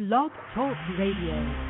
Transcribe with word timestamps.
Blog 0.00 0.30
Talk 0.54 0.78
Radio. 0.96 1.69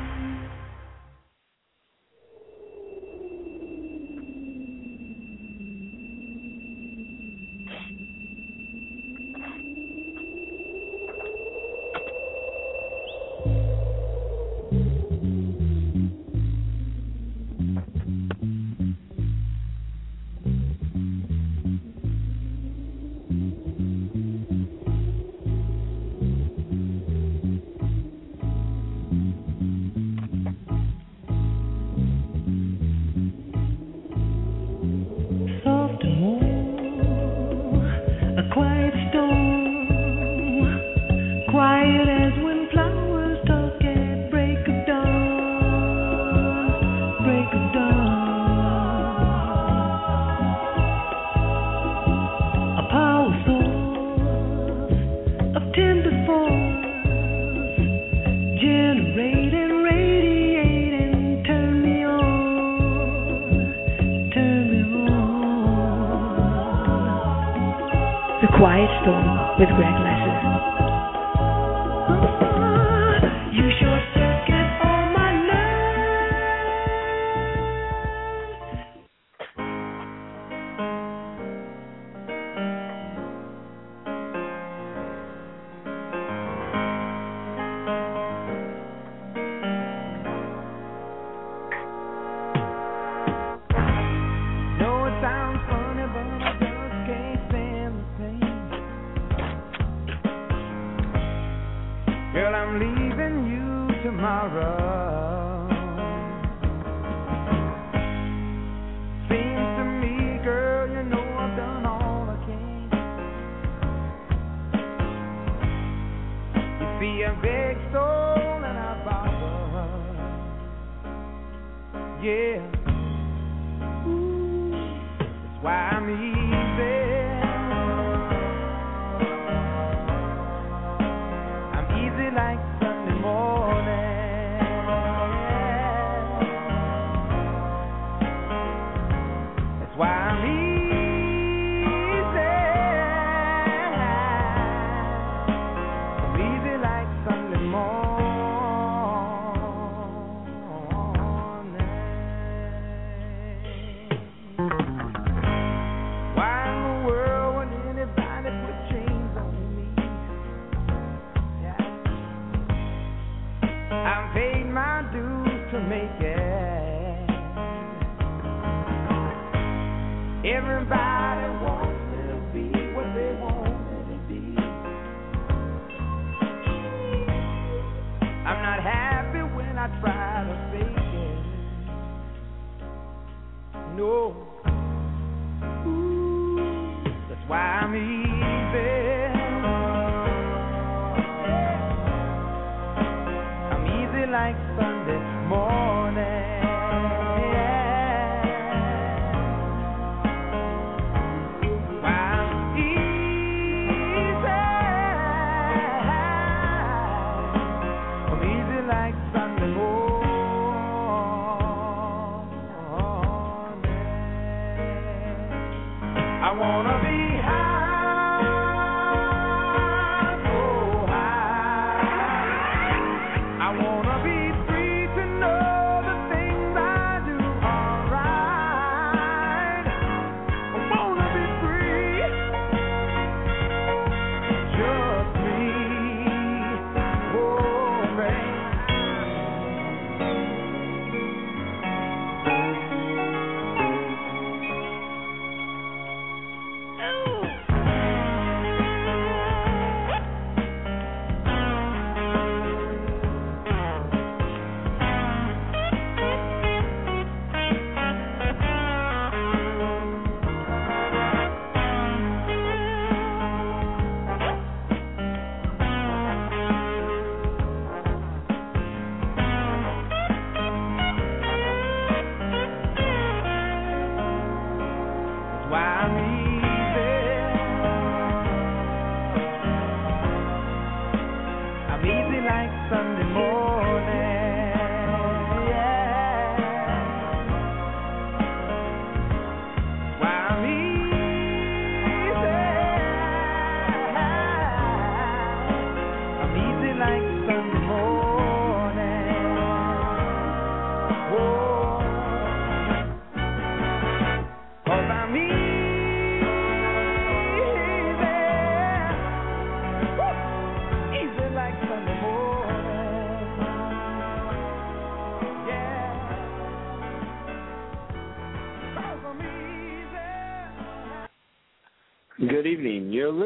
Yeah. 122.21 122.80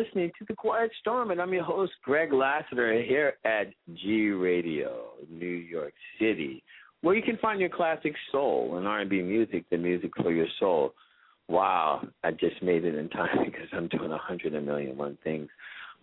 Listening 0.06 0.32
to 0.38 0.46
The 0.48 0.54
Quiet 0.54 0.92
Storm, 1.00 1.32
and 1.32 1.42
I'm 1.42 1.54
your 1.54 1.64
host, 1.64 1.94
Greg 2.04 2.32
Lassiter, 2.32 3.02
here 3.02 3.34
at 3.46 3.68
G 3.96 4.30
Radio, 4.30 5.14
New 5.30 5.46
York 5.46 5.94
City, 6.20 6.64
where 7.02 7.16
you 7.16 7.24
can 7.24 7.38
find 7.38 7.60
your 7.60 7.70
classic 7.70 8.14
soul 8.32 8.78
and 8.78 8.88
R&B 8.88 9.22
music, 9.22 9.66
the 9.72 9.78
music 9.78 10.12
for 10.22 10.32
your 10.32 10.48
soul. 10.60 10.94
Wow, 11.48 12.08
I 12.24 12.32
just 12.32 12.62
made 12.62 12.86
it 12.86 12.96
in 12.96 13.10
time 13.10 13.38
because 13.46 13.68
I'm 13.74 13.88
doing 13.88 14.12
a 14.12 14.18
hundred 14.18 14.54
and 14.54 14.66
million 14.66 14.98
one 14.98 15.18
things. 15.24 15.50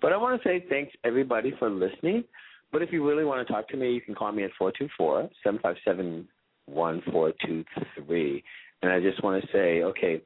But 0.00 0.12
I 0.12 0.16
want 0.16 0.43
to 0.43 0.48
say 0.48 0.64
thanks 0.69 0.93
everybody 1.05 1.52
for 1.58 1.70
listening. 1.70 2.25
But 2.72 2.82
if 2.82 2.93
you 2.93 3.06
really 3.06 3.25
want 3.25 3.46
to 3.46 3.52
talk 3.52 3.69
to 3.69 3.76
me, 3.76 3.93
you 3.93 4.00
can 4.00 4.14
call 4.14 4.32
me 4.32 4.44
at 4.44 4.50
four 4.58 4.72
two 4.76 4.88
four 4.96 5.28
seven 5.44 5.60
five 5.62 5.76
seven 5.84 6.26
one 6.66 7.02
four 7.10 7.32
two 7.46 7.64
three. 8.06 8.43
And 8.82 8.90
I 8.90 9.00
just 9.00 9.22
want 9.22 9.43
to 9.43 9.48
say, 9.52 9.82
okay, 9.82 10.22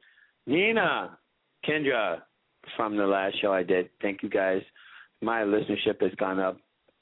Nina, 0.47 1.17
Kendra, 1.67 2.21
from 2.75 2.97
the 2.97 3.05
last 3.05 3.41
show 3.41 3.51
I 3.51 3.63
did. 3.63 3.89
Thank 4.01 4.23
you 4.23 4.29
guys. 4.29 4.61
My 5.21 5.41
listenership 5.41 6.01
has 6.01 6.11
gone 6.19 6.39
up 6.39 6.57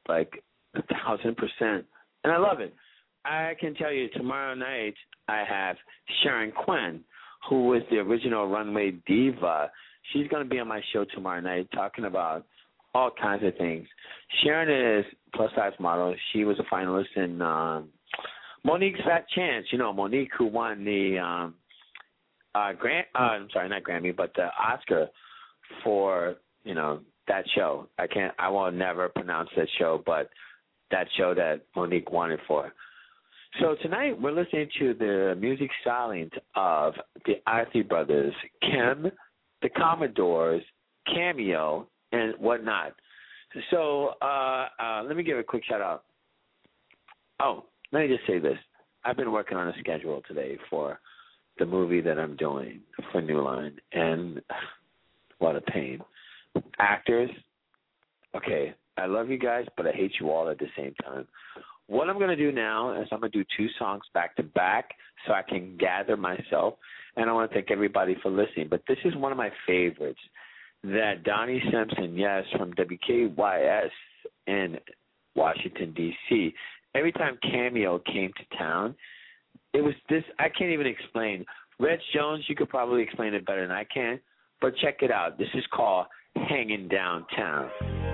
like 0.07 0.31
a 0.75 0.81
thousand 0.83 1.35
percent, 1.37 1.85
and 2.23 2.31
I 2.31 2.37
love 2.37 2.59
it. 2.59 2.73
I 3.25 3.55
can 3.59 3.73
tell 3.73 3.91
you 3.91 4.07
tomorrow 4.09 4.53
night 4.53 4.93
I 5.27 5.43
have 5.47 5.77
Sharon 6.23 6.51
Quinn, 6.51 7.01
who 7.49 7.67
was 7.67 7.81
the 7.89 7.97
original 7.97 8.47
runway 8.47 8.91
diva. 9.07 9.71
She's 10.13 10.27
going 10.27 10.43
to 10.43 10.49
be 10.49 10.59
on 10.59 10.67
my 10.67 10.81
show 10.93 11.05
tomorrow 11.05 11.41
night 11.41 11.67
talking 11.73 12.05
about 12.05 12.45
all 12.93 13.11
kinds 13.19 13.43
of 13.43 13.55
things. 13.57 13.87
Sharon 14.43 14.99
is 14.99 15.05
plus 15.33 15.51
size 15.55 15.73
model. 15.79 16.15
She 16.31 16.45
was 16.45 16.57
a 16.59 16.73
finalist 16.73 17.15
in 17.15 17.41
um, 17.41 17.89
Mo'Nique's 18.63 19.01
Fat 19.03 19.25
Chance. 19.35 19.67
You 19.71 19.79
know 19.79 19.91
Monique 19.91 20.31
who 20.37 20.45
won 20.45 20.85
the 20.85 21.17
um, 21.19 21.55
uh, 22.53 22.73
Grant. 22.73 23.07
Uh, 23.15 23.17
I'm 23.17 23.47
sorry, 23.51 23.69
not 23.69 23.83
Grammy, 23.83 24.15
but 24.15 24.33
the 24.35 24.47
Oscar 24.57 25.07
for 25.83 26.35
you 26.63 26.73
know 26.73 26.99
that 27.27 27.45
show. 27.55 27.87
I 27.97 28.07
can't. 28.07 28.33
I 28.39 28.49
will 28.49 28.71
never 28.71 29.09
pronounce 29.09 29.49
that 29.55 29.67
show, 29.77 30.01
but 30.05 30.29
that 30.91 31.07
show 31.17 31.33
that 31.33 31.61
Mo'Nique 31.75 32.31
it 32.31 32.39
for. 32.47 32.73
So 33.59 33.75
tonight 33.81 34.19
we're 34.19 34.31
listening 34.31 34.67
to 34.79 34.93
the 34.93 35.35
music 35.39 35.69
stylings 35.85 36.31
of 36.55 36.93
the 37.25 37.35
Isley 37.47 37.83
Brothers, 37.83 38.33
Kem, 38.61 39.09
the 39.61 39.69
Commodores, 39.69 40.61
Cameo, 41.07 41.87
and 42.11 42.33
whatnot. 42.37 42.93
So 43.71 44.11
uh, 44.21 44.67
uh, 44.77 45.03
let 45.07 45.15
me 45.15 45.23
give 45.23 45.37
a 45.37 45.43
quick 45.43 45.63
shout 45.65 45.81
out. 45.81 46.03
Oh, 47.41 47.65
let 47.91 48.01
me 48.01 48.07
just 48.07 48.27
say 48.27 48.39
this. 48.39 48.57
I've 49.05 49.17
been 49.17 49.31
working 49.31 49.57
on 49.57 49.69
a 49.69 49.73
schedule 49.79 50.21
today 50.27 50.57
for 50.69 50.99
the 51.57 51.65
movie 51.65 52.01
that 52.01 52.19
I'm 52.19 52.35
doing 52.35 52.81
for 53.11 53.21
New 53.21 53.41
Line, 53.41 53.77
and 53.93 54.41
what 55.39 55.55
of 55.55 55.65
pain. 55.65 55.99
Actors, 56.79 57.29
okay, 58.35 58.73
I 58.97 59.05
love 59.07 59.29
you 59.29 59.37
guys, 59.37 59.65
but 59.75 59.85
I 59.87 59.91
hate 59.91 60.13
you 60.19 60.31
all 60.31 60.49
at 60.49 60.59
the 60.59 60.67
same 60.77 60.93
time. 61.03 61.27
What 61.87 62.09
I'm 62.09 62.17
going 62.17 62.29
to 62.29 62.35
do 62.35 62.51
now 62.51 62.99
is 62.99 63.07
I'm 63.11 63.19
going 63.19 63.31
to 63.31 63.37
do 63.37 63.45
two 63.57 63.67
songs 63.77 64.03
back 64.13 64.35
to 64.37 64.43
back 64.43 64.89
so 65.25 65.33
I 65.33 65.41
can 65.41 65.77
gather 65.77 66.17
myself. 66.17 66.75
And 67.15 67.29
I 67.29 67.33
want 67.33 67.49
to 67.49 67.53
thank 67.53 67.71
everybody 67.71 68.15
for 68.21 68.29
listening. 68.29 68.67
But 68.69 68.81
this 68.87 68.97
is 69.05 69.15
one 69.15 69.31
of 69.31 69.37
my 69.37 69.49
favorites 69.67 70.19
that 70.83 71.23
Donnie 71.23 71.61
Simpson, 71.71 72.17
yes, 72.17 72.43
from 72.57 72.73
WKYS 72.73 73.89
in 74.47 74.77
Washington, 75.35 75.93
D.C., 75.93 76.53
every 76.93 77.11
time 77.11 77.37
Cameo 77.41 77.99
came 77.99 78.31
to 78.33 78.57
town, 78.57 78.95
it 79.73 79.83
was 79.83 79.93
this. 80.09 80.23
I 80.39 80.49
can't 80.49 80.71
even 80.71 80.87
explain. 80.87 81.45
Reg 81.79 81.99
Jones, 82.13 82.45
you 82.47 82.55
could 82.55 82.69
probably 82.69 83.03
explain 83.03 83.33
it 83.33 83.45
better 83.45 83.61
than 83.61 83.75
I 83.75 83.83
can. 83.83 84.19
But 84.61 84.75
check 84.77 84.97
it 85.01 85.11
out. 85.11 85.37
This 85.37 85.49
is 85.53 85.63
called 85.73 86.07
Hanging 86.35 86.87
Downtown. 86.87 88.04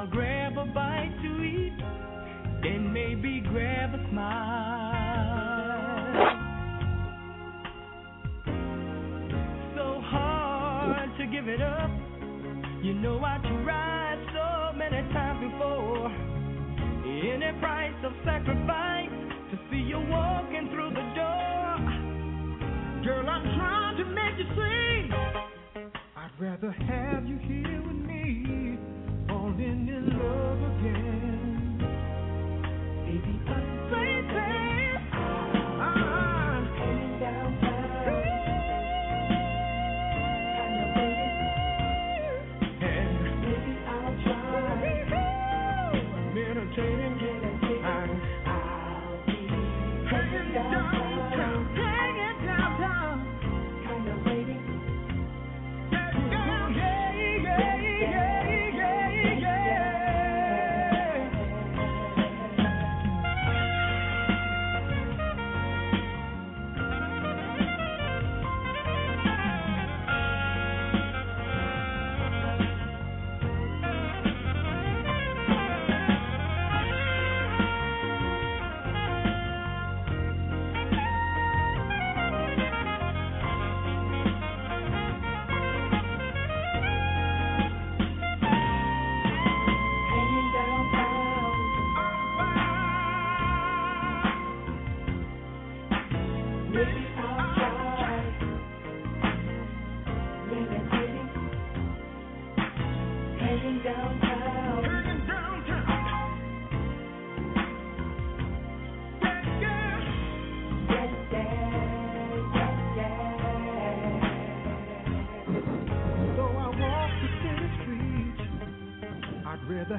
I'll 0.00 0.06
grab 0.06 0.56
a 0.56 0.64
bite 0.64 1.14
to 1.22 1.42
eat, 1.42 1.76
then 2.62 2.90
maybe 2.90 3.40
grab 3.40 3.92
a 3.92 3.98
smile. 4.08 4.30
So 9.76 10.00
hard 10.00 11.10
to 11.18 11.26
give 11.26 11.48
it 11.48 11.60
up. 11.60 11.90
You 12.82 12.94
know 12.94 13.22
I 13.22 13.36
tried 13.62 14.24
so 14.32 14.72
many 14.78 15.02
times 15.12 15.52
before. 15.52 16.08
Any 17.04 17.52
price 17.60 17.92
of 18.02 18.12
sacrifice 18.24 19.10
to 19.50 19.58
see 19.70 19.82
you 19.82 20.00
walking 20.08 20.70
through 20.72 20.94
the 20.96 21.04
door. 21.14 21.76
Girl, 23.04 23.28
I'm 23.28 23.44
trying 23.54 23.98
to 23.98 24.04
make 24.06 24.38
you 24.38 24.46
see. 24.56 25.10
I'd 26.16 26.30
rather 26.40 26.70
have 26.70 27.26
you 27.26 27.36
here 27.36 27.69
love 30.22 30.69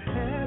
rather 0.07 0.40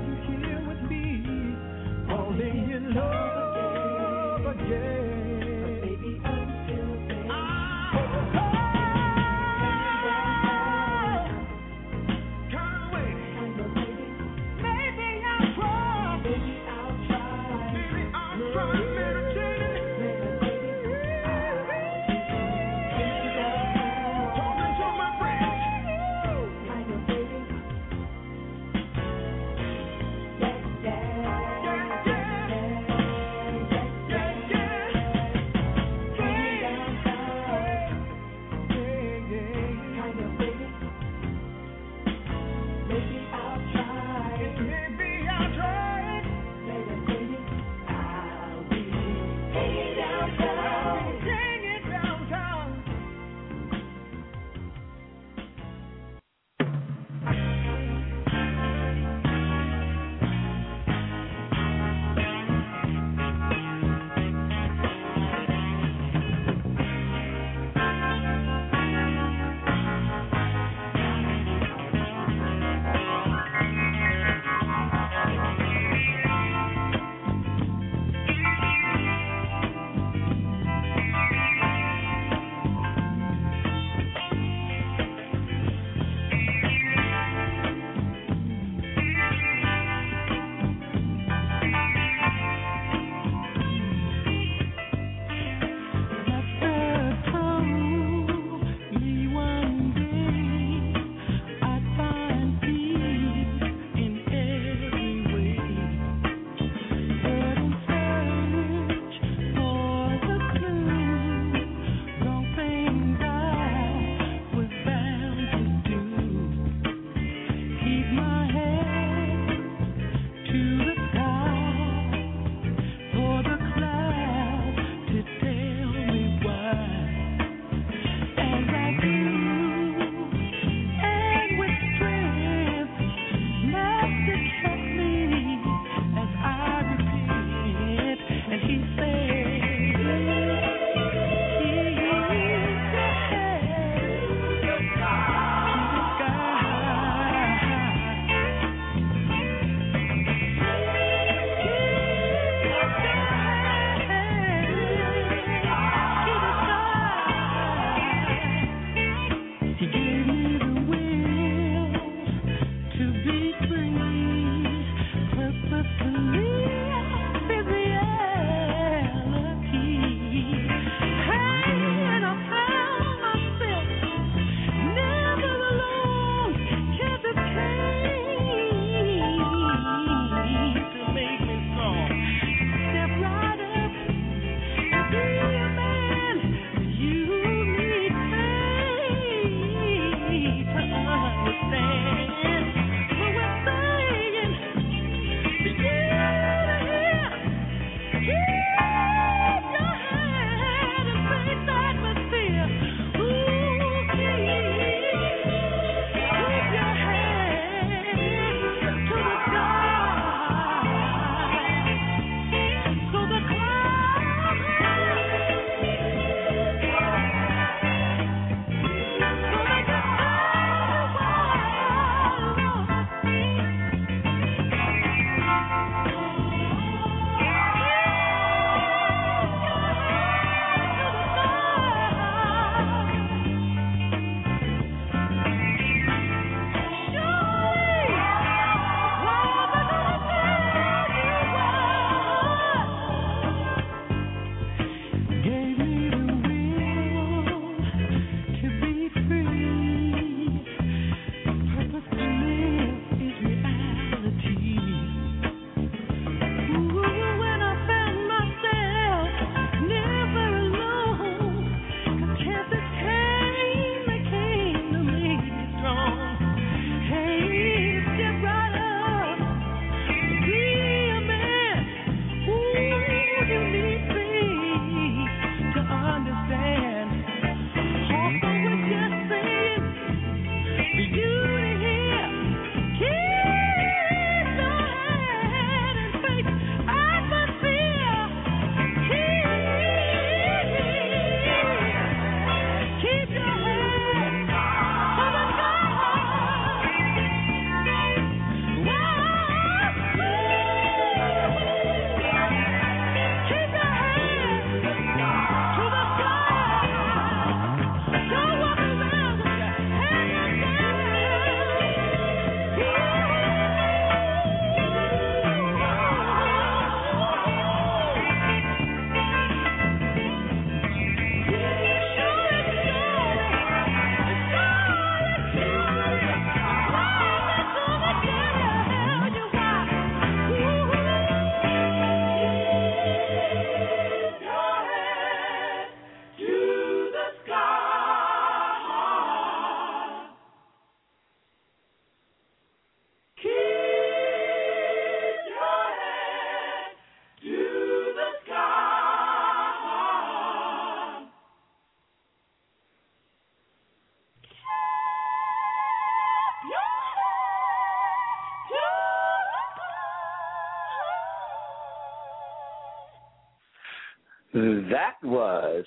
That 364.90 365.14
was 365.23 365.84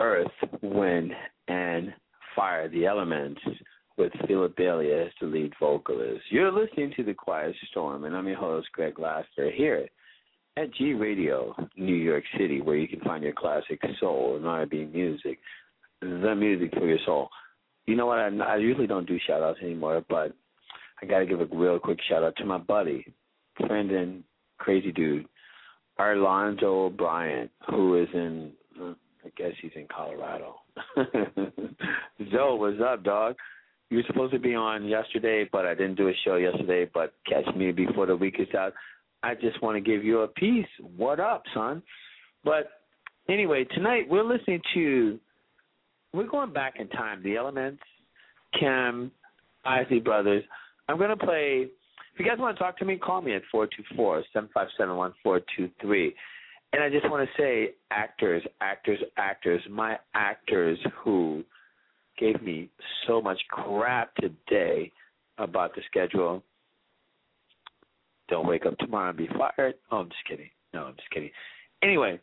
Earth, 0.00 0.26
Wind, 0.60 1.12
and 1.48 1.94
Fire, 2.36 2.68
the 2.68 2.84
Elements, 2.84 3.40
with 3.96 4.12
Philip 4.26 4.54
Bailey 4.56 4.92
as 4.92 5.08
the 5.18 5.26
lead 5.28 5.54
vocalist. 5.58 6.24
You're 6.30 6.52
listening 6.52 6.92
to 6.96 7.04
The 7.04 7.14
Quiet 7.14 7.54
Storm, 7.70 8.04
and 8.04 8.14
I'm 8.14 8.26
your 8.26 8.36
host, 8.36 8.68
Greg 8.72 8.98
Lassiter, 8.98 9.50
here 9.50 9.88
at 10.58 10.74
G 10.74 10.92
Radio, 10.92 11.54
New 11.76 11.94
York 11.94 12.24
City, 12.36 12.60
where 12.60 12.76
you 12.76 12.86
can 12.86 13.00
find 13.00 13.22
your 13.22 13.32
classic 13.32 13.80
soul 13.98 14.36
and 14.36 14.46
R&B 14.46 14.90
music, 14.92 15.38
the 16.02 16.34
music 16.34 16.74
for 16.74 16.86
your 16.86 16.98
soul. 17.06 17.30
You 17.86 17.96
know 17.96 18.06
what? 18.06 18.18
I, 18.18 18.28
I 18.28 18.56
usually 18.56 18.86
don't 18.86 19.08
do 19.08 19.18
shout 19.26 19.42
outs 19.42 19.60
anymore, 19.62 20.04
but 20.08 20.34
I 21.00 21.06
got 21.06 21.20
to 21.20 21.26
give 21.26 21.40
a 21.40 21.46
real 21.50 21.78
quick 21.78 21.98
shout 22.08 22.22
out 22.22 22.36
to 22.36 22.44
my 22.44 22.58
buddy, 22.58 23.06
friend, 23.66 23.90
and 23.90 24.22
crazy 24.58 24.92
dude, 24.92 25.26
Arlando 26.04 26.84
O'Brien, 26.84 27.48
who 27.70 28.02
is 28.02 28.08
in, 28.12 28.52
uh, 28.78 28.92
I 29.24 29.30
guess 29.38 29.52
he's 29.62 29.70
in 29.74 29.86
Colorado. 29.94 30.56
Zoe, 32.30 32.58
what's 32.58 32.76
up, 32.84 33.02
dog? 33.02 33.36
You 33.88 33.98
were 33.98 34.04
supposed 34.06 34.34
to 34.34 34.38
be 34.38 34.54
on 34.54 34.86
yesterday, 34.86 35.48
but 35.50 35.64
I 35.64 35.74
didn't 35.74 35.94
do 35.94 36.08
a 36.08 36.12
show 36.22 36.36
yesterday. 36.36 36.90
But 36.92 37.14
catch 37.26 37.46
me 37.56 37.72
before 37.72 38.04
the 38.04 38.16
week 38.16 38.36
is 38.38 38.54
out. 38.54 38.74
I 39.22 39.34
just 39.34 39.62
want 39.62 39.76
to 39.76 39.80
give 39.80 40.04
you 40.04 40.20
a 40.20 40.28
piece. 40.28 40.66
What 40.94 41.20
up, 41.20 41.42
son? 41.54 41.82
But 42.44 42.68
anyway, 43.26 43.64
tonight 43.74 44.02
we're 44.06 44.24
listening 44.24 44.60
to. 44.74 45.18
We're 46.12 46.28
going 46.28 46.52
back 46.52 46.74
in 46.78 46.88
time. 46.88 47.22
The 47.22 47.36
Elements, 47.36 47.82
Cam, 48.60 49.10
Isley 49.64 50.00
Brothers. 50.00 50.44
I'm 50.86 50.98
going 50.98 51.16
to 51.16 51.16
play 51.16 51.68
if 52.14 52.20
you 52.20 52.26
guys 52.26 52.38
want 52.38 52.56
to 52.56 52.62
talk 52.62 52.78
to 52.78 52.84
me, 52.84 52.96
call 52.96 53.20
me 53.22 53.34
at 53.34 53.42
four 53.50 53.66
two 53.66 53.82
four 53.96 54.22
seven 54.32 54.48
five 54.54 54.68
seven 54.78 54.96
one 54.96 55.12
four 55.22 55.40
two 55.56 55.68
three. 55.80 56.14
And 56.72 56.82
I 56.82 56.88
just 56.88 57.08
want 57.10 57.28
to 57.28 57.42
say, 57.42 57.74
actors, 57.90 58.42
actors, 58.60 58.98
actors, 59.16 59.62
my 59.70 59.96
actors 60.14 60.78
who 61.02 61.44
gave 62.18 62.40
me 62.42 62.68
so 63.06 63.20
much 63.20 63.40
crap 63.48 64.14
today 64.16 64.92
about 65.38 65.74
the 65.74 65.82
schedule. 65.88 66.42
Don't 68.28 68.46
wake 68.46 68.66
up 68.66 68.78
tomorrow 68.78 69.10
and 69.10 69.18
be 69.18 69.28
fired. 69.28 69.74
Oh, 69.90 69.98
I'm 69.98 70.08
just 70.08 70.24
kidding. 70.28 70.50
No, 70.72 70.84
I'm 70.84 70.96
just 70.96 71.10
kidding. 71.10 71.30
Anyway, 71.82 72.20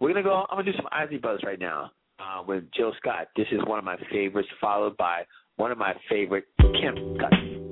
we're 0.00 0.08
gonna 0.08 0.22
go. 0.22 0.46
I'm 0.50 0.58
gonna 0.58 0.70
do 0.70 0.76
some 0.76 0.88
Isley 0.92 1.18
Buzz 1.18 1.40
right 1.44 1.58
now 1.58 1.90
uh, 2.20 2.42
with 2.46 2.64
Jill 2.76 2.92
Scott. 2.98 3.28
This 3.36 3.46
is 3.50 3.60
one 3.66 3.78
of 3.78 3.84
my 3.84 3.96
favorites, 4.10 4.48
followed 4.60 4.96
by 4.96 5.22
one 5.56 5.72
of 5.72 5.78
my 5.78 5.94
favorite 6.08 6.44
Kim 6.58 7.16
Scott. 7.18 7.71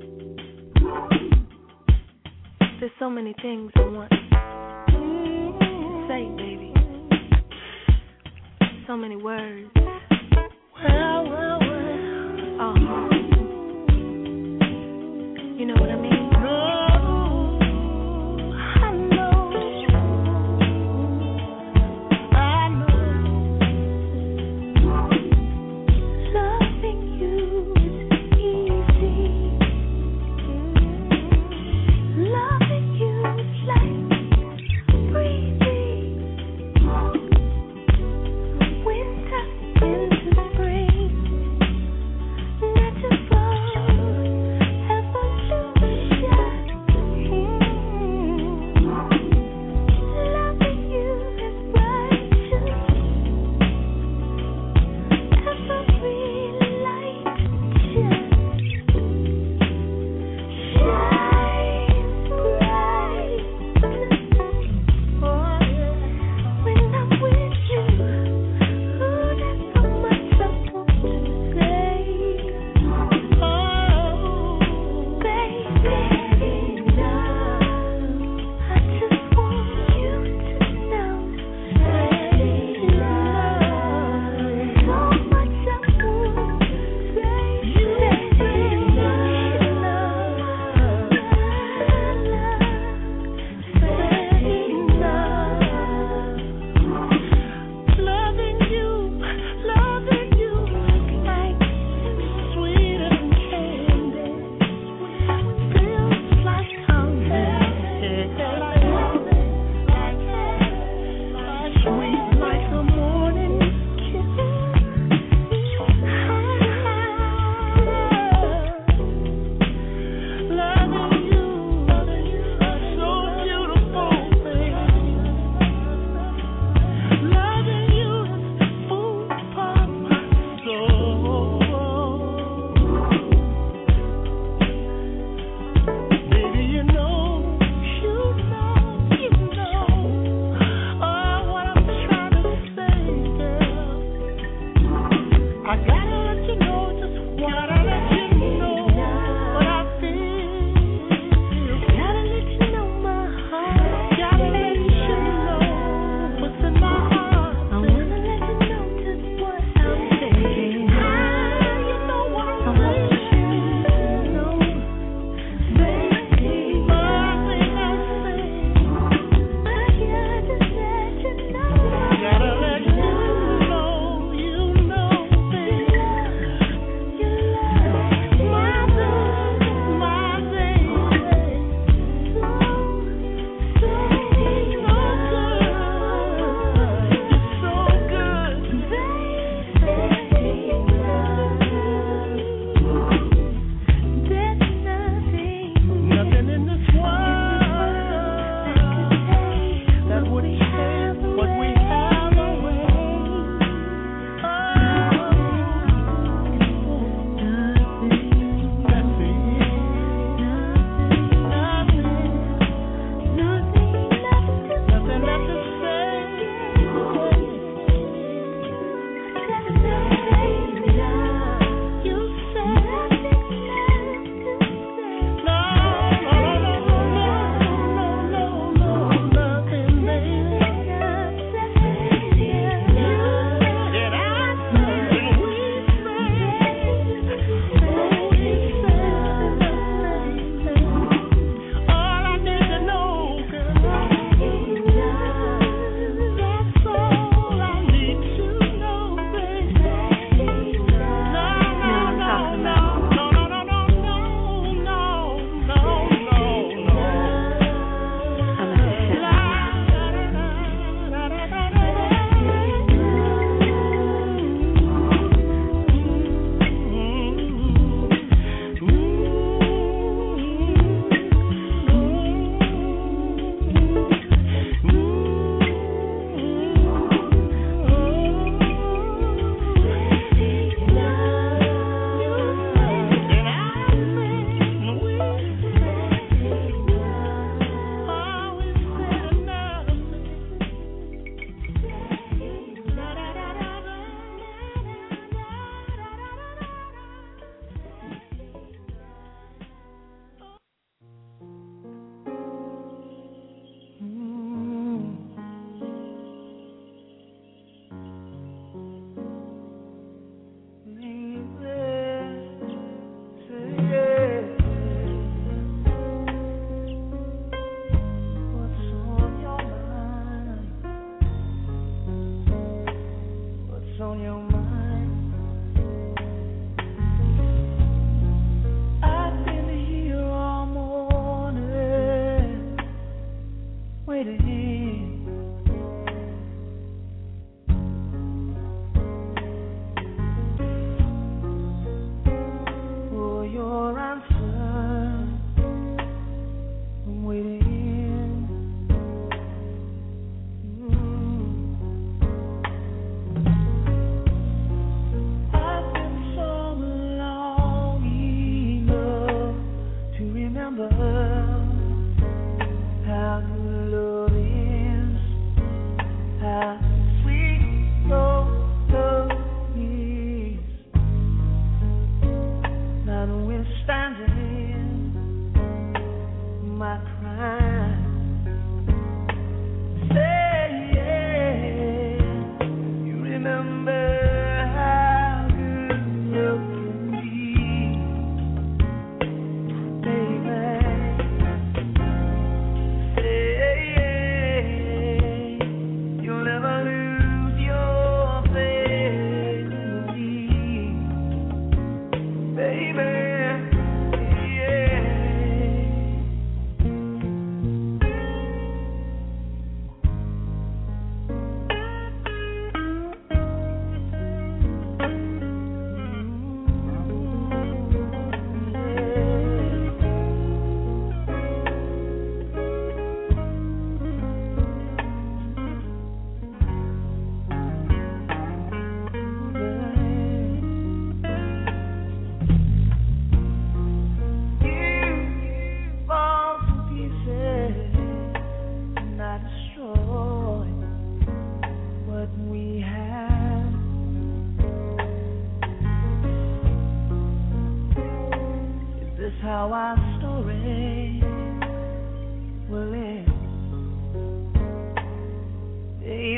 There's 2.81 2.91
so 2.97 3.11
many 3.11 3.35
things 3.43 3.71
I 3.75 3.81
want 3.81 4.09
to 4.09 4.17
say, 6.09 6.25
baby. 6.35 6.73
So 8.87 8.97
many 8.97 9.17
words. 9.17 9.69
Oh. 12.59 12.73
You 15.59 15.65
know 15.67 15.75
what 15.79 15.91
I 15.91 16.00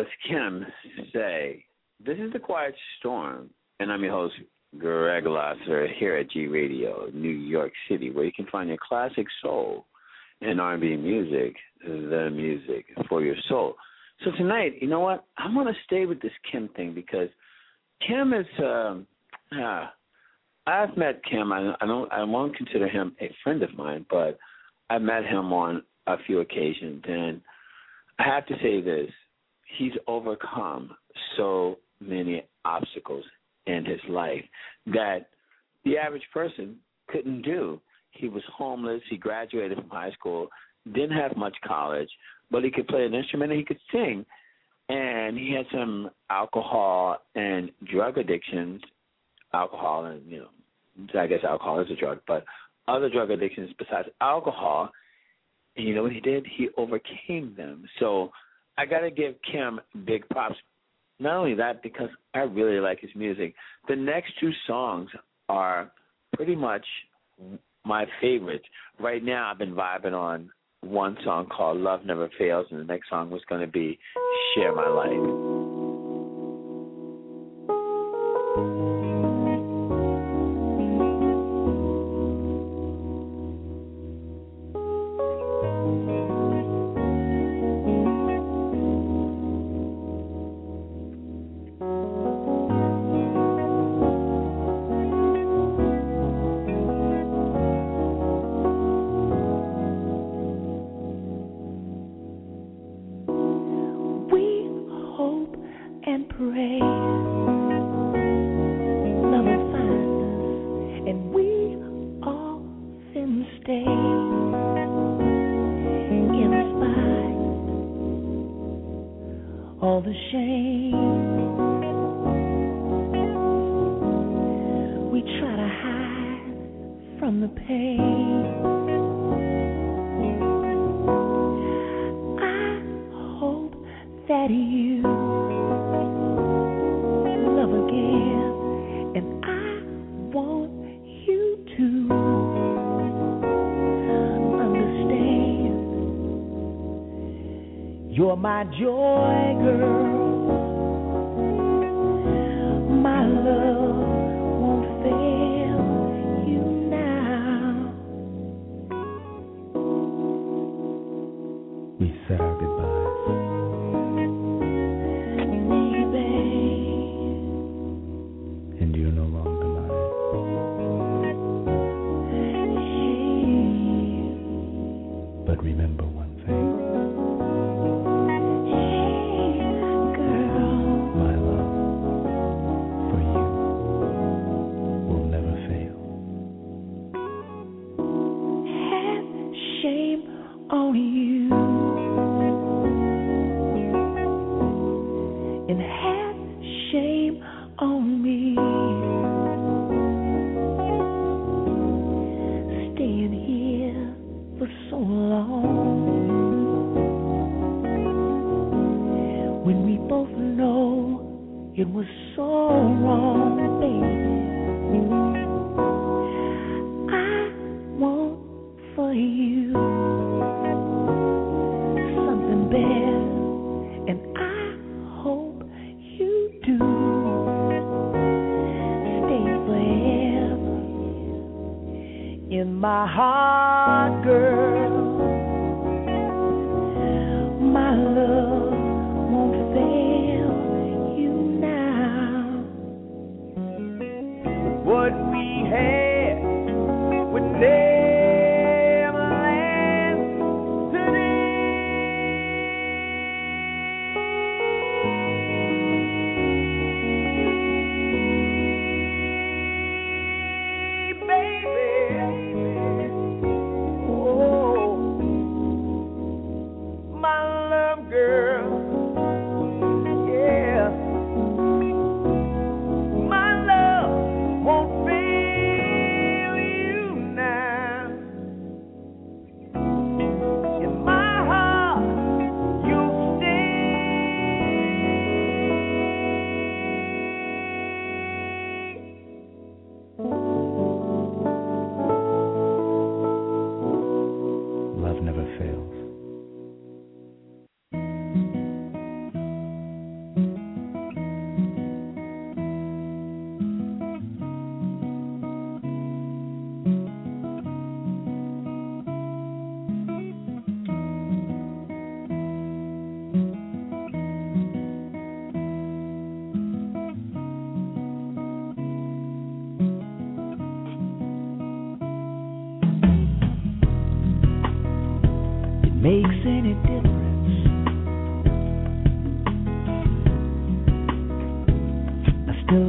was 0.00 0.08
Kem 0.26 0.64
Say. 1.12 1.62
This 2.02 2.16
is 2.16 2.32
The 2.32 2.38
Quiet 2.38 2.74
Storm, 2.98 3.50
and 3.80 3.92
I'm 3.92 4.02
your 4.02 4.12
host, 4.12 4.34
Greg 4.78 5.26
Lassiter, 5.26 5.88
here 5.98 6.16
at 6.16 6.30
G 6.30 6.46
Radio, 6.46 7.08
New 7.12 7.28
York 7.28 7.70
City, 7.86 8.10
where 8.10 8.24
you 8.24 8.32
can 8.32 8.46
find 8.46 8.70
your 8.70 8.78
classic 8.78 9.26
soul 9.42 9.84
and 10.40 10.58
R&B 10.58 10.96
music, 10.96 11.54
the 11.84 12.30
music 12.32 12.86
for 13.10 13.22
your 13.22 13.34
soul. 13.46 13.74
So 14.24 14.30
tonight, 14.38 14.76
you 14.80 14.88
know 14.88 15.00
what? 15.00 15.26
I'm 15.36 15.52
going 15.52 15.66
to 15.66 15.78
stay 15.84 16.06
with 16.06 16.22
this 16.22 16.32
Kem 16.50 16.70
thing 16.74 16.94
because 16.94 17.28
Kem 18.06 18.32
is. 18.32 18.46
Um, 18.58 19.06
uh, 19.52 19.88
I've 20.66 20.96
met 20.96 21.20
Kem. 21.30 21.52
I, 21.52 21.74
I 21.78 21.86
don't. 21.86 22.10
I 22.10 22.24
won't 22.24 22.56
consider 22.56 22.88
him 22.88 23.14
a 23.20 23.30
friend 23.44 23.62
of 23.62 23.76
mine, 23.76 24.06
but 24.08 24.38
I 24.88 24.96
met 24.96 25.26
him 25.26 25.52
on 25.52 25.82
a 26.06 26.16
few 26.26 26.40
occasions, 26.40 27.04
and 27.06 27.42
I 28.18 28.24
have 28.24 28.46
to 28.46 28.54
say 28.62 28.80
this: 28.80 29.10
he's 29.78 29.92
overcome 30.06 30.90
so 31.36 31.78
many 32.00 32.44
obstacles 32.64 33.24
in 33.66 33.84
his 33.84 34.00
life 34.08 34.44
that 34.86 35.28
the 35.84 35.96
average 35.96 36.24
person 36.32 36.76
couldn't 37.08 37.42
do. 37.42 37.80
He 38.10 38.28
was 38.28 38.42
homeless. 38.52 39.02
He 39.08 39.16
graduated 39.16 39.78
from 39.78 39.88
high 39.88 40.10
school, 40.12 40.48
didn't 40.92 41.16
have 41.16 41.36
much 41.36 41.56
college, 41.66 42.08
but 42.50 42.64
he 42.64 42.70
could 42.70 42.88
play 42.88 43.04
an 43.04 43.14
instrument 43.14 43.52
and 43.52 43.58
he 43.58 43.64
could 43.64 43.80
sing. 43.92 44.24
And 44.88 45.38
he 45.38 45.54
had 45.54 45.66
some 45.72 46.10
alcohol 46.30 47.18
and 47.34 47.70
drug 47.92 48.18
addictions, 48.18 48.82
alcohol 49.54 50.06
and 50.06 50.28
you 50.28 50.40
know, 50.40 51.20
I 51.20 51.28
guess 51.28 51.44
alcohol 51.44 51.80
is 51.80 51.90
a 51.90 51.96
drug, 51.96 52.20
but 52.26 52.44
other 52.88 53.08
drug 53.08 53.30
addictions 53.30 53.70
besides 53.78 54.08
alcohol. 54.20 54.90
And 55.76 55.86
you 55.86 55.94
know 55.94 56.02
what 56.02 56.12
he 56.12 56.20
did? 56.20 56.44
He 56.56 56.68
overcame 56.76 57.54
them. 57.56 57.84
So 58.00 58.32
I 58.78 58.86
got 58.86 59.00
to 59.00 59.10
give 59.10 59.34
Kem 59.50 59.80
big 60.06 60.28
props. 60.28 60.56
Not 61.18 61.36
only 61.36 61.54
that, 61.54 61.82
because 61.82 62.08
I 62.34 62.40
really 62.40 62.80
like 62.80 63.00
his 63.00 63.10
music. 63.14 63.54
The 63.88 63.96
next 63.96 64.32
two 64.40 64.52
songs 64.66 65.10
are 65.48 65.92
pretty 66.34 66.56
much 66.56 66.86
my 67.84 68.06
favorites. 68.20 68.64
Right 68.98 69.22
now, 69.22 69.50
I've 69.50 69.58
been 69.58 69.74
vibing 69.74 70.14
on 70.14 70.50
one 70.82 71.16
song 71.24 71.46
called 71.46 71.78
Love 71.78 72.06
Never 72.06 72.30
Fails, 72.38 72.66
and 72.70 72.80
the 72.80 72.84
next 72.84 73.10
song 73.10 73.30
was 73.30 73.42
going 73.48 73.60
to 73.60 73.66
be 73.66 73.98
Share 74.54 74.74
My 74.74 74.88
Life. 74.88 75.49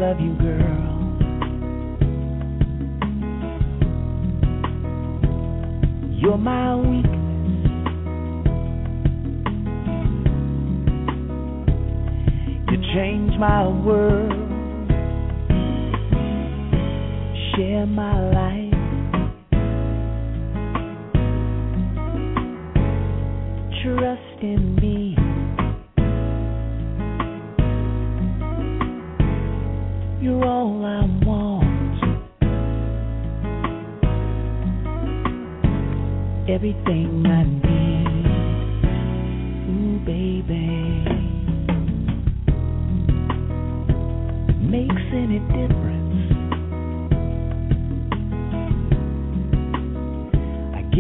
Love 0.02 0.20
you, 0.20 0.41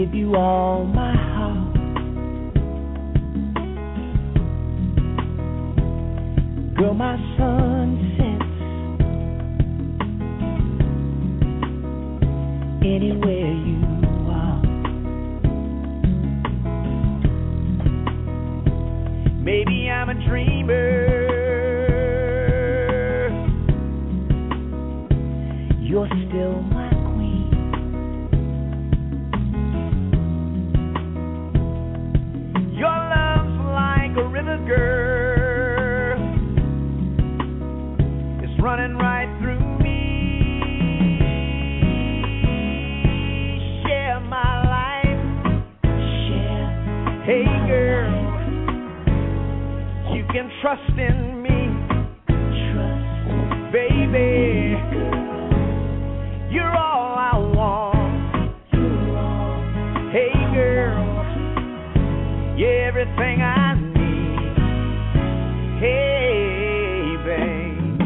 give 0.06 0.16
you 0.16 0.36
all 0.36 0.84
my 0.84 1.14
heart. 1.16 1.74
Girl, 6.76 6.96
my 6.96 7.18
sun 7.38 7.98
sets 8.18 8.52
anywhere 12.84 13.54
you 13.54 13.80
are. 14.32 14.62
Maybe 19.40 19.88
I'm 19.88 20.10
a 20.10 20.16
dreamer. 20.28 21.10
You're 25.80 26.08
still 26.08 26.62
my 26.64 26.81
trust 50.62 50.96
in 50.96 51.42
me. 51.42 51.50
Trust. 52.28 53.74
Baby. 53.74 54.78
You're 56.54 56.78
all 56.78 57.18
I 57.18 57.36
want. 57.56 58.54
Hey, 60.14 60.34
girl. 60.54 61.02
You're 62.58 62.84
everything 62.84 63.42
I 63.42 63.74
need. 63.96 64.58
Hey, 65.82 67.18
babe. 67.26 68.00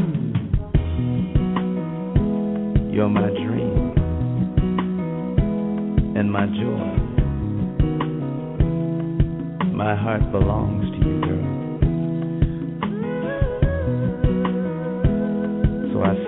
You're 2.94 3.10
my 3.10 3.28
dream 3.28 3.92
and 6.16 6.32
my 6.32 6.46
joy. 6.46 7.02
My 9.74 9.94
heart 9.94 10.32
belongs 10.32 10.75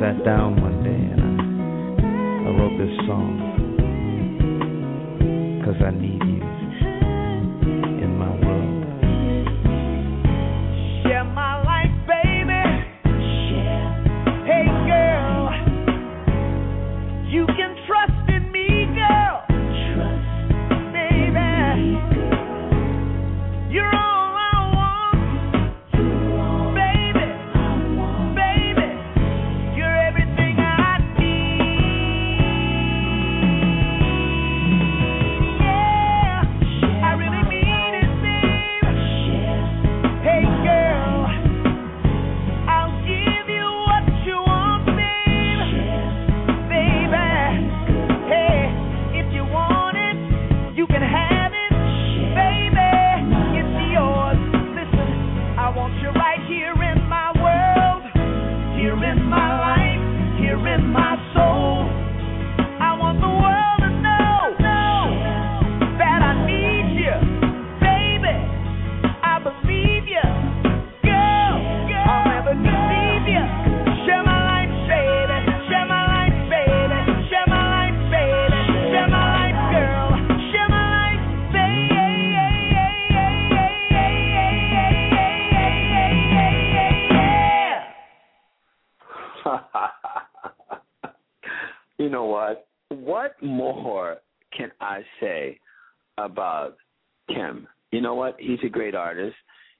sat 0.01 0.25
down 0.25 0.61
one 0.61 0.83
day 0.85 0.91
and 0.91 1.21
I, 1.21 2.51
I 2.51 2.53
wrote 2.55 2.79
this 2.79 2.95
song. 3.07 3.43
Cause 5.65 5.75
I 5.85 5.91
need 5.91 6.18
He's 98.49 98.59
a 98.65 98.71
great 98.71 98.95
artist. 98.95 99.37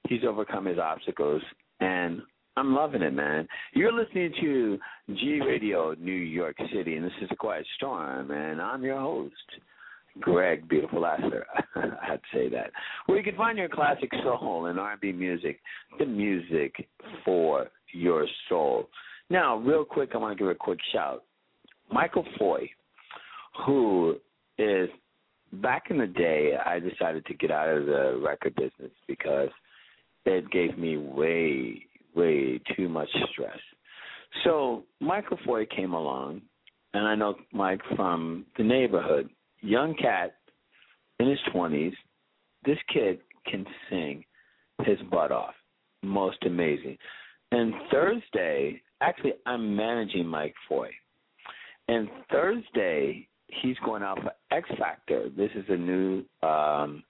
He's 0.07 0.21
overcome 0.23 0.65
his 0.65 0.77
obstacles, 0.77 1.41
and 1.79 2.21
I'm 2.55 2.75
loving 2.75 3.01
it, 3.01 3.15
man. 3.15 3.47
You're 3.73 3.91
listening 3.91 4.31
to 4.39 4.77
G 5.15 5.41
Radio 5.43 5.95
New 5.99 6.11
York 6.11 6.55
City, 6.71 6.95
and 6.95 7.03
this 7.03 7.11
is 7.19 7.29
a 7.31 7.35
Quiet 7.35 7.65
Storm, 7.77 8.29
and 8.29 8.61
I'm 8.61 8.83
your 8.83 8.99
host, 8.99 9.33
Greg 10.19 10.69
Beautiful 10.69 11.01
Lassiter. 11.01 11.47
I 11.75 12.05
had 12.07 12.21
to 12.21 12.37
say 12.37 12.47
that. 12.49 12.69
Where 13.07 13.17
you 13.17 13.23
can 13.23 13.35
find 13.35 13.57
your 13.57 13.69
classic 13.69 14.11
soul 14.23 14.67
and 14.67 14.79
R&B 14.79 15.13
music, 15.13 15.59
the 15.97 16.05
music 16.05 16.87
for 17.25 17.71
your 17.91 18.27
soul. 18.49 18.87
Now, 19.31 19.57
real 19.57 19.83
quick, 19.83 20.11
I 20.13 20.19
want 20.19 20.37
to 20.37 20.43
give 20.43 20.51
a 20.51 20.53
quick 20.53 20.79
shout. 20.93 21.23
Michael 21.91 22.25
Foy, 22.37 22.69
who 23.65 24.17
is 24.59 24.89
back 25.53 25.85
in 25.89 25.97
the 25.97 26.07
day, 26.07 26.53
I 26.63 26.79
decided 26.79 27.25
to 27.25 27.33
get 27.33 27.51
out 27.51 27.69
of 27.69 27.85
the 27.85 28.21
record 28.23 28.55
business 28.55 28.91
because 29.07 29.49
it 30.25 30.49
gave 30.51 30.77
me 30.77 30.97
way, 30.97 31.85
way 32.15 32.59
too 32.75 32.89
much 32.89 33.09
stress. 33.31 33.57
So 34.43 34.83
Michael 34.99 35.39
Foy 35.45 35.65
came 35.65 35.93
along, 35.93 36.41
and 36.93 37.07
I 37.07 37.15
know 37.15 37.35
Mike 37.51 37.81
from 37.95 38.45
the 38.57 38.63
neighborhood, 38.63 39.29
young 39.61 39.95
cat 39.95 40.35
in 41.19 41.29
his 41.29 41.39
twenties. 41.51 41.93
This 42.65 42.77
kid 42.93 43.19
can 43.45 43.65
sing 43.89 44.23
his 44.83 44.99
butt 45.11 45.31
off, 45.31 45.55
most 46.03 46.37
amazing. 46.45 46.97
And 47.51 47.73
Thursday, 47.91 48.81
actually, 49.01 49.33
I'm 49.45 49.75
managing 49.75 50.27
Mike 50.27 50.55
Foy. 50.67 50.89
And 51.87 52.07
Thursday, 52.31 53.27
he's 53.61 53.77
going 53.85 54.03
out 54.03 54.19
for 54.21 54.31
X 54.55 54.69
Factor. 54.77 55.29
This 55.35 55.51
is 55.55 55.65
a 55.69 55.77
new, 55.77 56.19
um, 56.43 57.03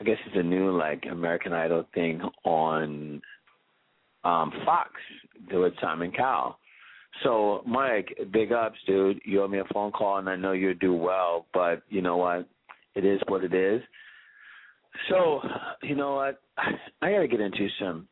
I 0.00 0.04
guess 0.04 0.16
it's 0.26 0.36
a 0.36 0.42
new 0.42 0.76
like 0.76 1.04
American 1.10 1.52
Idol 1.52 1.84
thing 1.94 2.20
on 2.44 3.20
um, 4.24 4.52
Fox. 4.64 4.90
Do 5.50 5.60
with 5.60 5.74
Simon 5.80 6.12
Cowell. 6.12 6.58
So, 7.22 7.62
Mike, 7.66 8.16
big 8.32 8.52
ups, 8.52 8.78
dude. 8.86 9.20
You 9.24 9.42
owe 9.42 9.48
me 9.48 9.58
a 9.58 9.64
phone 9.72 9.92
call, 9.92 10.18
and 10.18 10.28
I 10.28 10.36
know 10.36 10.52
you 10.52 10.74
do 10.74 10.92
well, 10.92 11.46
but 11.54 11.82
you 11.88 12.02
know 12.02 12.16
what? 12.16 12.48
It 12.96 13.04
is 13.04 13.20
what 13.28 13.44
it 13.44 13.54
is. 13.54 13.82
So, 15.08 15.40
you 15.82 15.94
know 15.94 16.14
what? 16.16 16.40
I 17.02 17.10
got 17.12 17.20
to 17.20 17.28
get 17.28 17.40
into 17.40 17.68
some 17.78 18.08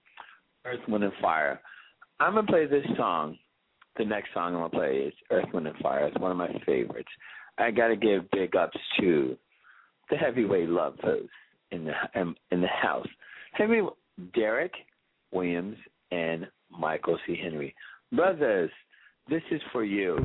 Earth, 0.64 0.80
Wind, 0.88 1.04
and 1.04 1.12
Fire. 1.20 1.60
I'm 2.20 2.34
going 2.34 2.46
to 2.46 2.52
play 2.52 2.66
this 2.66 2.84
song. 2.96 3.36
The 3.98 4.04
next 4.04 4.28
song 4.32 4.54
I'm 4.54 4.60
going 4.60 4.70
to 4.70 4.76
play 4.76 4.96
is 5.08 5.14
Earth, 5.30 5.48
Wind, 5.52 5.66
and 5.66 5.76
Fire. 5.78 6.06
It's 6.06 6.18
one 6.18 6.30
of 6.30 6.36
my 6.36 6.52
favorites. 6.64 7.10
I 7.62 7.70
gotta 7.70 7.96
give 7.96 8.30
big 8.30 8.56
ups 8.56 8.76
to 9.00 9.36
the 10.10 10.16
heavyweight 10.16 10.68
love 10.68 10.98
post 10.98 11.28
in 11.70 11.84
the 11.84 11.92
in, 12.14 12.34
in 12.50 12.60
the 12.60 12.66
house. 12.68 13.06
Heavy 13.52 13.82
Derek 14.34 14.72
Williams 15.32 15.76
and 16.10 16.48
Michael 16.70 17.18
C. 17.26 17.38
Henry. 17.40 17.74
Brothers, 18.12 18.70
this 19.28 19.42
is 19.50 19.60
for 19.72 19.84
you. 19.84 20.18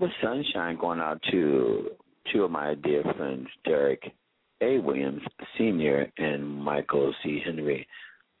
that 0.00 0.06
was 0.06 0.12
sunshine 0.22 0.78
going 0.78 1.00
out 1.00 1.20
to 1.30 1.90
two 2.32 2.44
of 2.44 2.50
my 2.50 2.74
dear 2.74 3.02
friends, 3.16 3.48
Derek 3.64 4.02
A. 4.62 4.78
Williams 4.78 5.22
Sr. 5.56 6.10
and 6.18 6.46
Michael 6.46 7.14
C. 7.22 7.40
Henry. 7.44 7.86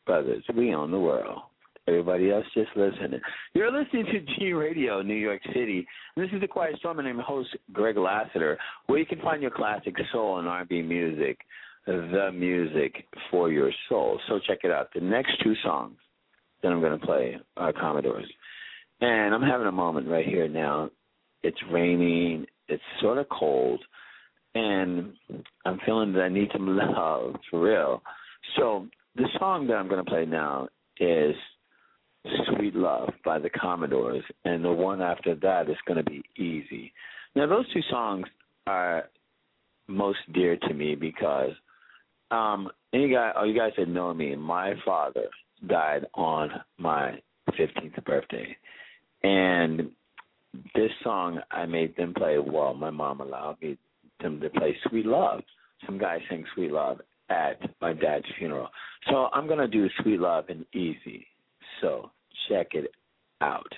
Brothers, 0.06 0.42
we 0.56 0.74
own 0.74 0.90
the 0.90 0.98
world. 0.98 1.42
Everybody 1.86 2.30
else 2.30 2.44
just 2.54 2.70
listening. 2.76 3.20
You're 3.54 3.70
listening 3.70 4.06
to 4.06 4.20
G 4.38 4.52
Radio 4.52 5.02
New 5.02 5.14
York 5.14 5.40
City. 5.48 5.86
This 6.16 6.28
is 6.32 6.40
the 6.40 6.48
Quiet 6.48 6.76
Storm 6.78 6.98
and 6.98 7.20
host 7.20 7.50
Greg 7.72 7.96
Lassiter, 7.96 8.58
where 8.86 8.98
you 8.98 9.06
can 9.06 9.20
find 9.20 9.42
your 9.42 9.50
classic 9.50 9.94
soul 10.12 10.38
and 10.38 10.48
R&B 10.48 10.82
music, 10.82 11.38
the 11.86 12.30
music 12.32 13.06
for 13.30 13.50
your 13.50 13.70
soul. 13.88 14.18
So 14.28 14.40
check 14.46 14.58
it 14.64 14.70
out. 14.70 14.88
The 14.94 15.00
next 15.00 15.32
two 15.42 15.54
songs 15.64 15.96
that 16.62 16.72
I'm 16.72 16.80
going 16.80 16.98
to 16.98 17.06
play 17.06 17.36
are 17.56 17.72
Commodores. 17.72 18.30
And 19.00 19.34
I'm 19.34 19.42
having 19.42 19.66
a 19.66 19.72
moment 19.72 20.08
right 20.08 20.26
here 20.26 20.48
now 20.48 20.90
it's 21.42 21.58
raining. 21.70 22.46
It's 22.68 22.82
sort 23.00 23.18
of 23.18 23.28
cold, 23.28 23.82
and 24.54 25.12
I'm 25.64 25.78
feeling 25.84 26.12
that 26.12 26.22
I 26.22 26.28
need 26.28 26.50
some 26.52 26.76
love 26.76 27.36
for 27.50 27.60
real. 27.60 28.02
So 28.56 28.86
the 29.16 29.26
song 29.38 29.66
that 29.66 29.74
I'm 29.74 29.88
going 29.88 30.04
to 30.04 30.10
play 30.10 30.24
now 30.24 30.68
is 30.98 31.34
Sweet 32.46 32.74
Love 32.74 33.10
by 33.24 33.38
the 33.38 33.50
Commodores, 33.50 34.22
and 34.44 34.64
the 34.64 34.70
one 34.72 35.00
after 35.00 35.34
that 35.36 35.68
is 35.70 35.76
going 35.86 36.02
to 36.04 36.08
be 36.08 36.22
Easy. 36.36 36.92
Now, 37.34 37.46
those 37.46 37.70
two 37.72 37.80
songs 37.90 38.26
are 38.66 39.08
most 39.88 40.18
dear 40.32 40.56
to 40.56 40.74
me 40.74 40.94
because, 40.94 41.52
um, 42.30 42.68
any 42.92 43.10
guy, 43.10 43.32
oh, 43.36 43.44
you 43.44 43.56
guys 43.56 43.72
that 43.78 43.88
know 43.88 44.12
me, 44.12 44.34
my 44.36 44.74
father 44.84 45.26
died 45.66 46.06
on 46.14 46.50
my 46.78 47.20
15th 47.58 48.04
birthday, 48.04 48.56
and 49.22 49.90
this 50.74 50.90
song 51.02 51.40
I 51.50 51.66
made 51.66 51.96
them 51.96 52.14
play. 52.14 52.38
Well, 52.38 52.74
my 52.74 52.90
mom 52.90 53.20
allowed 53.20 53.56
me 53.60 53.78
them 54.20 54.40
to 54.40 54.50
play 54.50 54.76
Sweet 54.88 55.06
Love. 55.06 55.42
Some 55.86 55.98
guy 55.98 56.18
sang 56.28 56.44
Sweet 56.54 56.72
Love 56.72 57.00
at 57.30 57.60
my 57.80 57.92
dad's 57.92 58.26
funeral. 58.38 58.68
So 59.08 59.28
I'm 59.32 59.48
gonna 59.48 59.68
do 59.68 59.88
Sweet 60.02 60.20
Love 60.20 60.46
and 60.48 60.64
Easy. 60.74 61.26
So 61.80 62.10
check 62.48 62.74
it 62.74 62.92
out. 63.40 63.72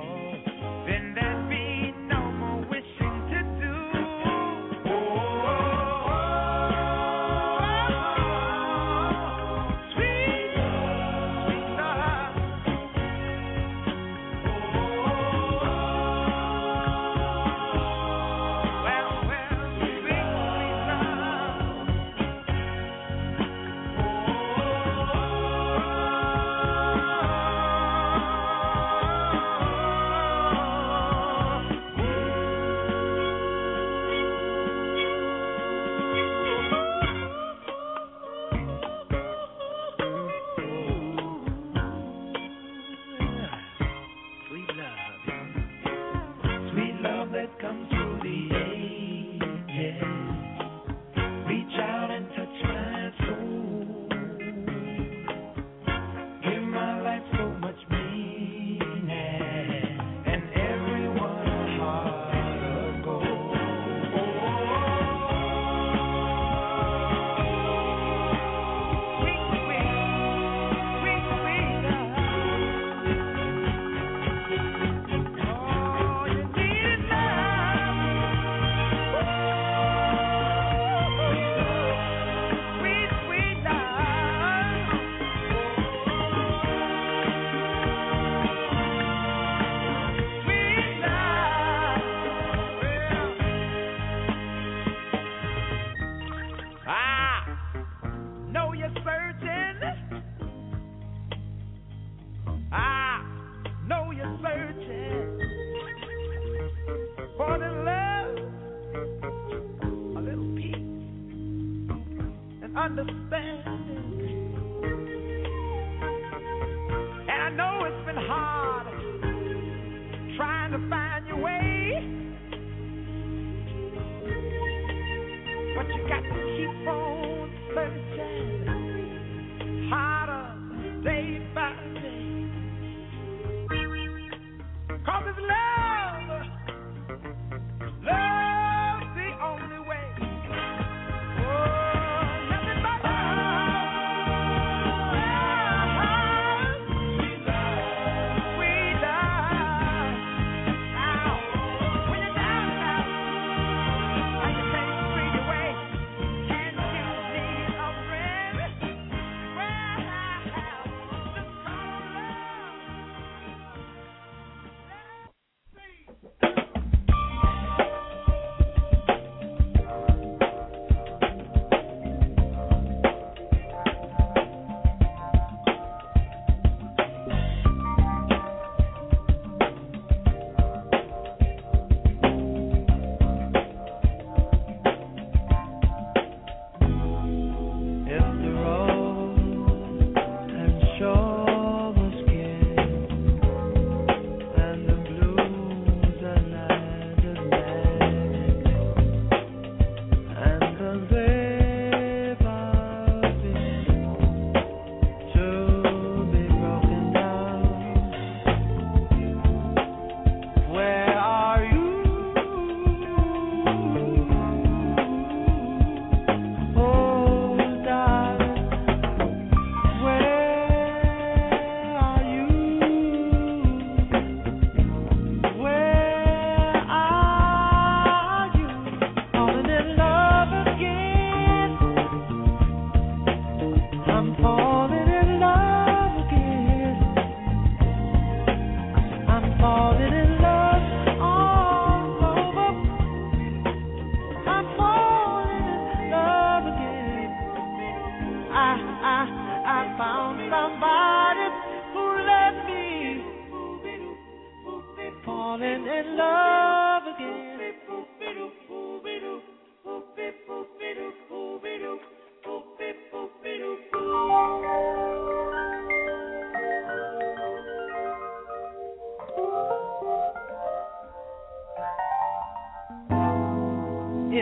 Happy 0.00 0.39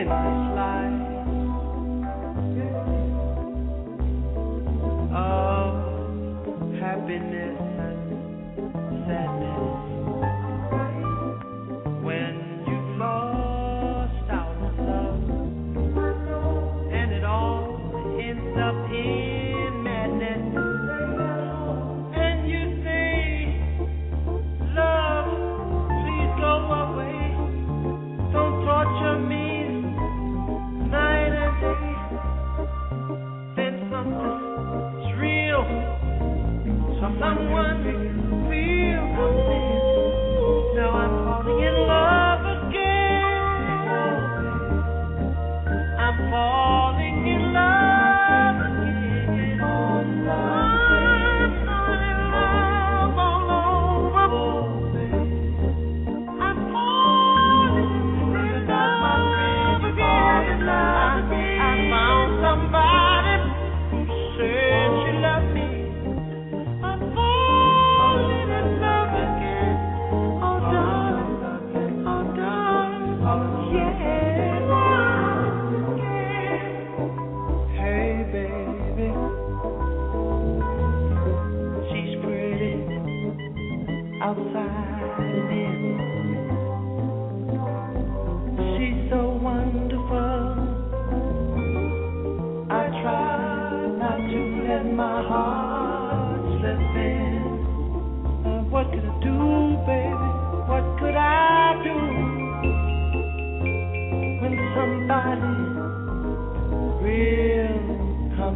in 0.09 0.48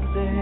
comes 0.02 0.33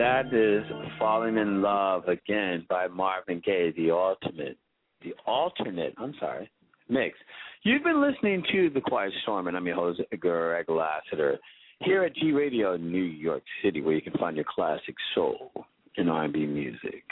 That 0.00 0.32
is 0.32 0.64
Falling 0.98 1.36
in 1.36 1.60
Love 1.60 2.08
Again 2.08 2.64
by 2.70 2.88
Marvin 2.88 3.42
Gaye, 3.44 3.74
the 3.76 3.90
ultimate, 3.90 4.56
the 5.02 5.12
alternate, 5.26 5.92
I'm 5.98 6.14
sorry, 6.18 6.50
mix. 6.88 7.18
You've 7.64 7.84
been 7.84 8.00
listening 8.00 8.42
to 8.50 8.70
The 8.70 8.80
Quiet 8.80 9.12
Storm, 9.20 9.46
and 9.46 9.54
I'm 9.54 9.66
your 9.66 9.76
host, 9.76 10.00
Greg 10.18 10.70
Lassiter, 10.70 11.38
here 11.80 12.02
at 12.04 12.16
G 12.16 12.32
Radio, 12.32 12.78
New 12.78 13.02
York 13.02 13.42
City, 13.62 13.82
where 13.82 13.94
you 13.94 14.00
can 14.00 14.14
find 14.14 14.36
your 14.36 14.46
classic 14.48 14.94
soul 15.14 15.52
and 15.98 16.08
R&B 16.08 16.46
music. 16.46 17.04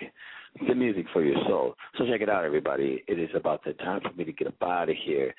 The 0.66 0.74
music 0.74 1.04
for 1.12 1.22
your 1.22 1.36
soul. 1.46 1.74
So 1.98 2.06
check 2.06 2.22
it 2.22 2.30
out, 2.30 2.46
everybody. 2.46 3.04
It 3.06 3.18
is 3.18 3.28
about 3.34 3.62
the 3.64 3.74
time 3.74 4.00
for 4.00 4.14
me 4.14 4.24
to 4.24 4.32
get 4.32 4.48
up 4.48 4.62
out 4.62 4.88
of 4.88 4.96
here. 5.04 5.34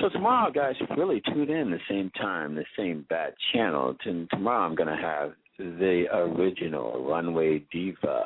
So 0.00 0.08
tomorrow, 0.08 0.52
guys, 0.52 0.76
really 0.96 1.20
tune 1.34 1.50
in 1.50 1.72
the 1.72 1.80
same 1.88 2.10
time, 2.10 2.54
the 2.54 2.64
same 2.78 3.06
bad 3.10 3.34
channel. 3.52 3.96
And 4.04 4.30
tomorrow 4.30 4.64
I'm 4.64 4.76
going 4.76 4.88
to 4.88 4.94
have 4.94 5.32
the 5.60 6.04
original 6.12 7.06
runway 7.08 7.64
diva, 7.72 8.24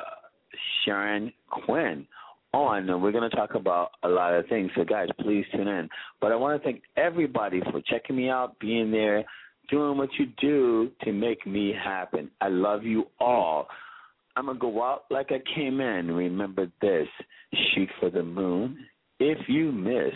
Sharon 0.83 1.31
Quinn, 1.49 2.07
on. 2.53 2.89
And 2.89 3.01
we're 3.01 3.11
going 3.11 3.29
to 3.29 3.35
talk 3.35 3.55
about 3.55 3.91
a 4.03 4.07
lot 4.07 4.33
of 4.33 4.47
things. 4.47 4.71
So, 4.75 4.83
guys, 4.83 5.07
please 5.19 5.45
tune 5.51 5.67
in. 5.67 5.89
But 6.21 6.31
I 6.31 6.35
want 6.35 6.61
to 6.61 6.63
thank 6.63 6.81
everybody 6.97 7.61
for 7.71 7.81
checking 7.81 8.15
me 8.15 8.29
out, 8.29 8.57
being 8.59 8.91
there, 8.91 9.23
doing 9.69 9.97
what 9.97 10.09
you 10.17 10.27
do 10.39 10.91
to 11.03 11.11
make 11.11 11.45
me 11.45 11.73
happen. 11.73 12.31
I 12.41 12.47
love 12.47 12.83
you 12.83 13.05
all. 13.19 13.67
I'm 14.35 14.45
going 14.45 14.57
to 14.57 14.61
go 14.61 14.83
out 14.83 15.03
like 15.09 15.31
I 15.31 15.41
came 15.55 15.79
in. 15.79 16.11
Remember 16.11 16.67
this 16.81 17.07
shoot 17.73 17.89
for 17.99 18.09
the 18.09 18.23
moon. 18.23 18.77
If 19.19 19.37
you 19.47 19.71
miss, 19.71 20.13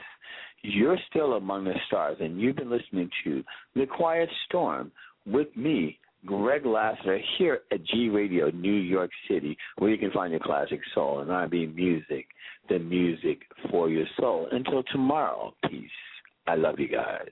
you're 0.62 0.98
still 1.10 1.34
among 1.34 1.64
the 1.64 1.76
stars, 1.88 2.18
and 2.20 2.40
you've 2.40 2.58
been 2.58 2.70
listening 2.70 3.10
to 3.24 3.44
The 3.76 3.86
Quiet 3.86 4.30
Storm 4.46 4.92
with 5.26 5.48
me, 5.56 5.98
Greg 6.26 6.66
Lassiter, 6.66 7.20
here 7.38 7.62
at 7.72 7.84
G 7.86 8.10
Radio, 8.10 8.50
New 8.52 8.74
York 8.74 9.12
City, 9.30 9.58
where 9.78 9.90
you 9.90 9.98
can 9.98 10.12
find 10.12 10.32
your 10.32 10.42
classic 10.42 10.82
soul 10.94 11.20
and 11.20 11.32
R&B 11.32 11.68
music, 11.68 12.28
the 12.68 12.80
music 12.80 13.42
for 13.72 13.90
your 13.90 14.06
soul. 14.20 14.48
Until 14.52 14.84
tomorrow, 14.92 15.54
peace 15.70 15.90
I 16.50 16.56
love 16.56 16.80
you 16.80 16.88
guys. 16.88 17.30